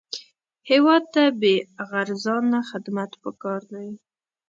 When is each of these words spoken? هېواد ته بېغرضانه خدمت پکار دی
هېواد 0.69 1.03
ته 1.13 1.23
بېغرضانه 1.39 2.59
خدمت 2.69 3.11
پکار 3.23 3.61
دی 3.73 3.89